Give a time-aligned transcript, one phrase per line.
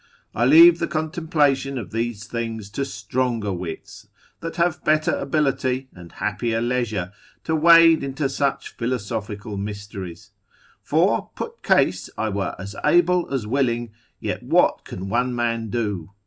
[0.33, 4.07] I leave the contemplation of these things to stronger wits,
[4.39, 7.11] that have better ability, and happier leisure
[7.43, 10.31] to wade into such philosophical mysteries;
[10.81, 16.09] for put case I were as able as willing, yet what can one man do?